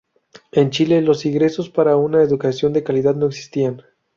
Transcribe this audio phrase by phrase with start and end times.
[0.51, 3.83] En Chile los ingresos para una educación de calidad no existían.